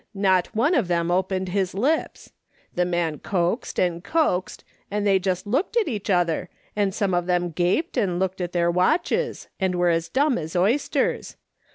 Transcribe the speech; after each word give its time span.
Not 0.15 0.47
one 0.55 0.73
of 0.73 0.87
them 0.87 1.11
opened 1.11 1.49
his 1.49 1.75
lips. 1.75 2.31
The 2.73 2.85
man 2.85 3.19
coaxed, 3.19 3.79
and 3.79 4.03
coaxed, 4.03 4.63
and 4.89 5.05
they 5.05 5.19
just 5.19 5.45
looked 5.45 5.77
at 5.77 5.87
each 5.87 6.09
other, 6.09 6.49
and 6.75 6.91
some 6.91 7.13
of 7.13 7.27
them 7.27 7.51
gaped 7.51 7.97
and 7.97 8.17
looked 8.17 8.41
at 8.41 8.51
their 8.51 8.71
watches, 8.71 9.47
and 9.59 9.75
were 9.75 9.89
as 9.89 10.09
dumb 10.09 10.39
as 10.39 10.55
oysters. 10.55 11.35